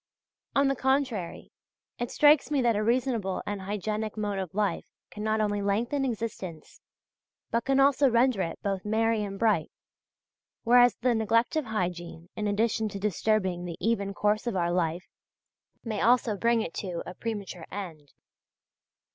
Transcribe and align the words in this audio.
On 0.55 0.67
the 0.67 0.75
contrary, 0.75 1.51
it 1.99 2.09
strikes 2.09 2.49
me 2.49 2.59
that 2.63 2.75
a 2.75 2.81
reasonable 2.83 3.43
and 3.45 3.61
hygienic 3.61 4.17
mode 4.17 4.39
of 4.39 4.55
life 4.55 4.83
can 5.11 5.21
not 5.23 5.39
only 5.41 5.61
lengthen 5.61 6.05
existence 6.05 6.81
but 7.51 7.65
can 7.65 7.79
also 7.79 8.09
render 8.09 8.41
it 8.41 8.57
both 8.63 8.83
merry 8.83 9.21
and 9.23 9.37
bright, 9.37 9.69
whereas 10.63 10.95
the 10.95 11.13
neglect 11.13 11.55
of 11.55 11.65
hygiene 11.65 12.29
in 12.35 12.47
addition 12.47 12.89
to 12.89 12.97
disturbing 12.99 13.63
the 13.65 13.77
even 13.79 14.11
course 14.15 14.47
of 14.47 14.55
our 14.55 14.71
life 14.71 15.05
may 15.83 16.01
also 16.01 16.35
bring 16.35 16.63
it 16.63 16.73
to 16.73 17.03
a 17.05 17.13
premature 17.13 17.67
end. 17.71 18.11